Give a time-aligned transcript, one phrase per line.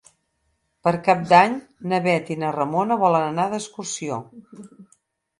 [0.85, 1.57] Per Cap d'Any
[1.91, 4.17] na Bet i na Ramona volen anar d'excursió.